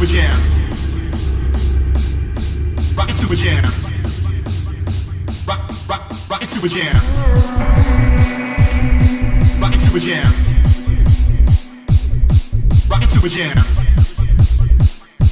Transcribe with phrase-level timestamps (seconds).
[0.00, 0.40] to a jam.
[2.96, 3.64] Rock to a jam.
[5.46, 6.96] Rock, rock, rock to a jam.
[9.60, 10.32] Rock it to a jam.
[12.88, 13.56] Rock it to a jam.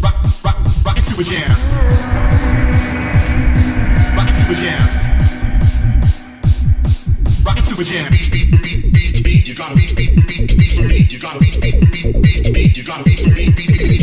[0.00, 1.50] Rock, rock, rock it to a jam.
[4.14, 4.88] Rock it to a jam.
[7.44, 8.10] Rock it to a jam.
[8.12, 9.48] Beat, beat, beat, beat, beat.
[9.48, 10.98] You gotta beat, beat, beat, beat for me.
[11.10, 12.76] You gotta beat, beat, beat, beat, beat.
[12.76, 14.01] You gotta beat for me, beat, beat, beat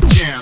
[0.00, 0.33] jam.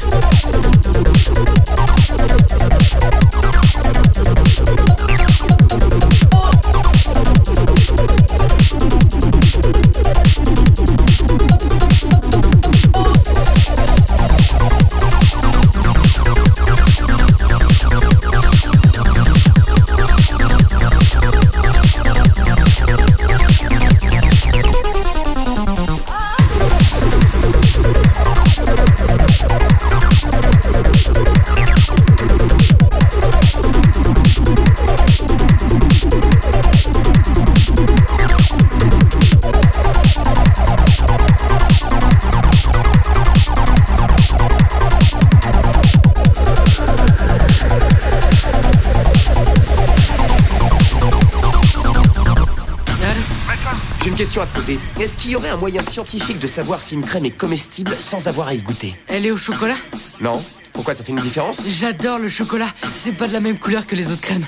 [0.00, 0.30] Thank
[2.30, 2.39] you.
[54.20, 54.78] Question à te poser.
[55.00, 58.28] Est-ce qu'il y aurait un moyen scientifique de savoir si une crème est comestible sans
[58.28, 59.76] avoir à y goûter Elle est au chocolat
[60.20, 60.44] Non
[60.74, 62.66] Pourquoi ça fait une différence J'adore le chocolat.
[62.92, 64.44] C'est pas de la même couleur que les autres crèmes.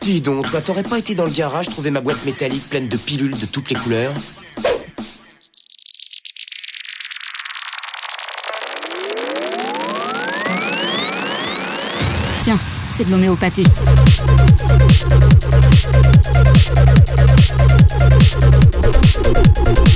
[0.00, 2.96] Dis donc, toi, t'aurais pas été dans le garage trouver ma boîte métallique pleine de
[2.96, 4.12] pilules de toutes les couleurs
[12.42, 12.58] Tiens,
[12.96, 13.62] c'est de l'homéopathie.
[16.62, 16.78] Thank
[19.78, 19.89] you.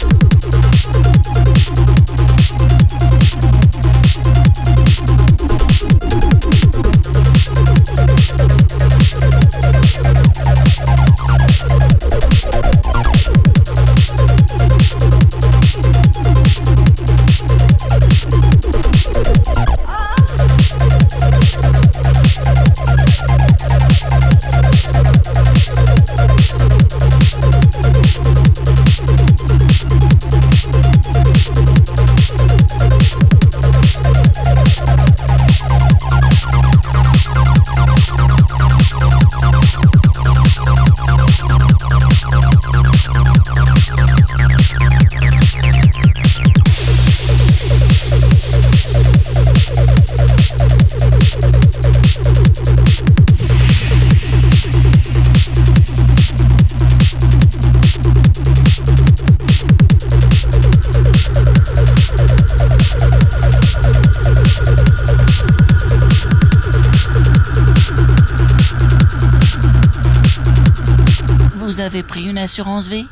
[71.65, 73.07] Vous avez pris une assurance vie?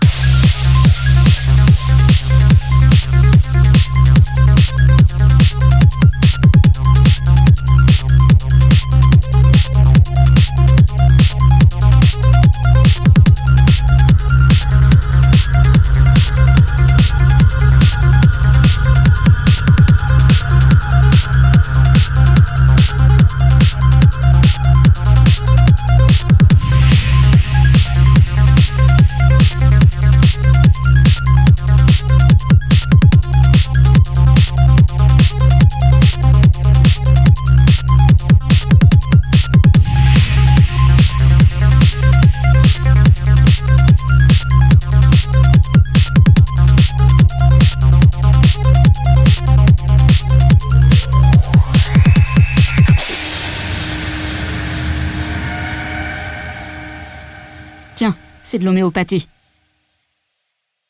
[58.53, 59.29] C'est de l'homéopathie.